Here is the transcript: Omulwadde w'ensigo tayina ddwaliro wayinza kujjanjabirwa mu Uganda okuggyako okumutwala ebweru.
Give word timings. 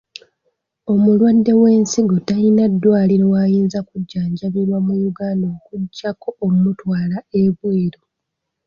Omulwadde 0.93 1.51
w'ensigo 1.61 2.17
tayina 2.27 2.63
ddwaliro 2.73 3.25
wayinza 3.35 3.79
kujjanjabirwa 3.89 4.77
mu 4.87 4.93
Uganda 5.09 5.45
okuggyako 5.55 6.27
okumutwala 6.41 7.17
ebweru. 7.41 8.01